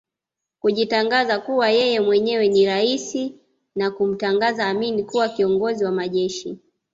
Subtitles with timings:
[0.59, 3.35] kujitangaza kuwa yeye mwenyewe ni raisi
[3.75, 6.59] na kumtangaza Amin kuwa Kiongozi wa Majeshi